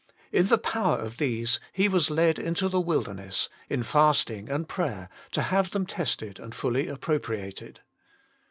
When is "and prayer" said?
4.49-5.09